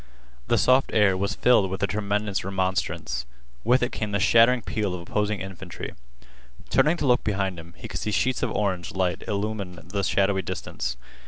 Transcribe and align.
The 0.47 0.57
soft 0.57 0.89
air 0.93 1.15
was 1.15 1.35
filled 1.35 1.69
with 1.69 1.79
the 1.81 1.85
tremendous 1.85 2.43
remonstrance. 2.43 3.27
With 3.63 3.83
it 3.83 3.91
came 3.91 4.13
the 4.13 4.19
shattering 4.19 4.63
peal 4.63 4.95
of 4.95 5.01
opposing 5.01 5.41
infantry. 5.41 5.93
Turning 6.71 6.97
to 6.97 7.05
look 7.05 7.23
behind 7.23 7.59
him, 7.59 7.75
he 7.77 7.87
could 7.87 7.99
see 7.99 8.09
sheets 8.09 8.41
of 8.41 8.49
orange 8.51 8.93
light 8.95 9.21
illumine 9.27 9.79
the 9.89 10.01
shadowy 10.01 10.41
distance. 10.41 10.97